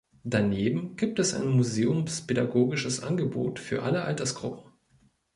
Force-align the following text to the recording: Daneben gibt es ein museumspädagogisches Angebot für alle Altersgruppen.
Daneben 0.23 0.95
gibt 0.95 1.19
es 1.19 1.35
ein 1.35 1.47
museumspädagogisches 1.49 3.03
Angebot 3.03 3.59
für 3.59 3.83
alle 3.83 4.01
Altersgruppen. 4.03 4.71